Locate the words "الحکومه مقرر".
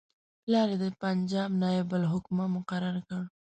1.97-2.95